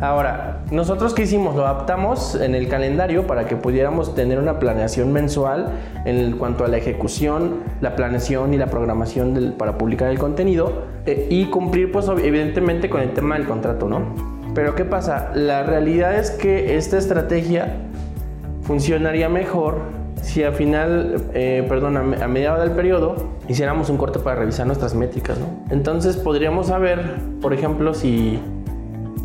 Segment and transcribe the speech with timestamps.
[0.00, 1.54] Ahora, nosotros qué hicimos?
[1.54, 5.72] Lo adaptamos en el calendario para que pudiéramos tener una planeación mensual
[6.06, 11.26] en cuanto a la ejecución, la planeación y la programación para publicar el contenido eh,
[11.28, 14.00] y cumplir pues evidentemente con el tema del contrato, ¿no?
[14.54, 15.32] Pero ¿qué pasa?
[15.34, 17.76] La realidad es que esta estrategia
[18.62, 23.16] funcionaría mejor si al final, eh, perdón, a, mediado del periodo
[23.48, 25.46] hiciéramos un corte para revisar nuestras métricas, ¿no?
[25.70, 28.38] Entonces podríamos saber, por ejemplo, si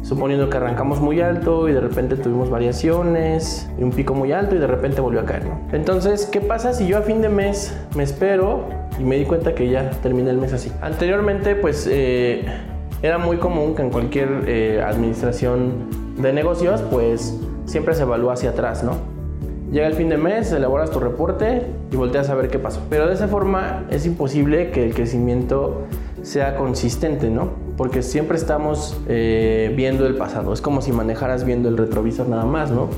[0.05, 4.55] suponiendo que arrancamos muy alto y de repente tuvimos variaciones y un pico muy alto
[4.55, 5.59] y de repente volvió a caer, ¿no?
[5.73, 8.65] Entonces, ¿qué pasa si yo a fin de mes me espero
[8.99, 10.71] y me di cuenta que ya terminé el mes así?
[10.79, 12.45] Anteriormente, pues eh,
[13.01, 18.51] era muy común que en cualquier eh, administración de negocios, pues siempre se evalúa hacia
[18.51, 18.97] atrás, ¿no?
[19.71, 22.79] Llega el fin de mes, elaboras tu reporte y volteas a ver qué pasó.
[22.91, 25.87] Pero de esa forma es imposible que el crecimiento
[26.21, 27.64] sea consistente, ¿no?
[27.77, 30.53] Porque siempre estamos eh, viendo el pasado.
[30.53, 32.89] Es como si manejaras viendo el retrovisor nada más, ¿no?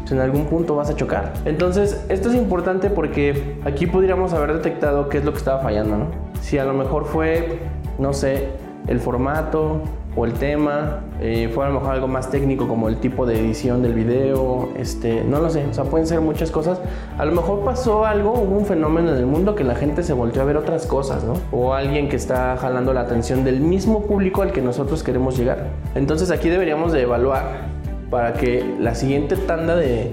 [0.00, 1.34] Pues en algún punto vas a chocar.
[1.44, 5.98] Entonces, esto es importante porque aquí podríamos haber detectado qué es lo que estaba fallando,
[5.98, 6.06] ¿no?
[6.40, 7.60] Si a lo mejor fue,
[7.98, 8.48] no sé,
[8.86, 9.82] el formato,
[10.18, 13.38] o el tema, eh, fue a lo mejor algo más técnico como el tipo de
[13.38, 16.80] edición del video, este, no lo sé, o sea, pueden ser muchas cosas.
[17.16, 20.12] A lo mejor pasó algo, hubo un fenómeno en el mundo que la gente se
[20.12, 21.34] volvió a ver otras cosas, ¿no?
[21.52, 25.68] O alguien que está jalando la atención del mismo público al que nosotros queremos llegar.
[25.94, 27.68] Entonces aquí deberíamos de evaluar
[28.10, 30.12] para que la siguiente tanda de,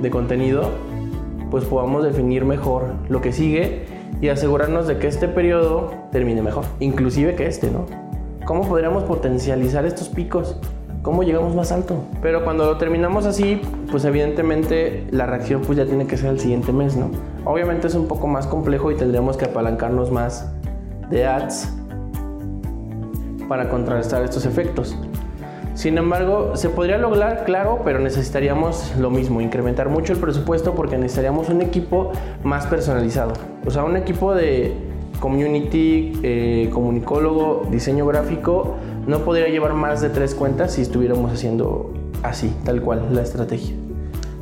[0.00, 0.70] de contenido
[1.52, 3.84] pues podamos definir mejor lo que sigue
[4.20, 8.05] y asegurarnos de que este periodo termine mejor, inclusive que este, ¿no?
[8.46, 10.56] ¿Cómo podríamos potencializar estos picos?
[11.02, 12.04] ¿Cómo llegamos más alto?
[12.22, 16.38] Pero cuando lo terminamos así, pues evidentemente la reacción pues ya tiene que ser el
[16.38, 17.10] siguiente mes, ¿no?
[17.44, 20.48] Obviamente es un poco más complejo y tendríamos que apalancarnos más
[21.10, 21.74] de ads
[23.48, 24.96] para contrarrestar estos efectos.
[25.74, 30.96] Sin embargo, se podría lograr, claro, pero necesitaríamos lo mismo, incrementar mucho el presupuesto porque
[30.96, 32.12] necesitaríamos un equipo
[32.44, 33.32] más personalizado.
[33.66, 34.85] O sea, un equipo de
[35.20, 41.92] community, eh, comunicólogo, diseño gráfico, no podría llevar más de tres cuentas si estuviéramos haciendo
[42.22, 43.74] así, tal cual, la estrategia.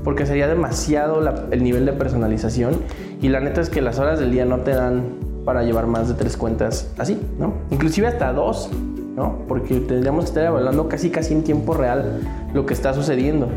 [0.02, 2.76] Porque sería demasiado el nivel de personalización
[3.22, 5.02] y la neta es que las horas del día no te dan
[5.44, 7.54] para llevar más de tres cuentas así, ¿no?
[7.70, 8.70] Inclusive hasta dos,
[9.16, 9.38] ¿no?
[9.48, 12.20] Porque tendríamos que estar evaluando casi casi en tiempo real
[12.52, 13.48] lo que está sucediendo.